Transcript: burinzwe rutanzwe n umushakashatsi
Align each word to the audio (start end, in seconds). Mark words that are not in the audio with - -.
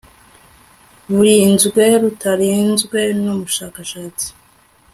burinzwe 1.13 1.83
rutanzwe 2.01 2.99
n 3.21 3.23
umushakashatsi 3.33 4.27